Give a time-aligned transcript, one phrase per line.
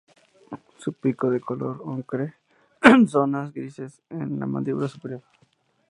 [0.79, 2.33] Su pico es de color ocre,
[2.81, 5.21] con zonas grises en en la mandíbula superior.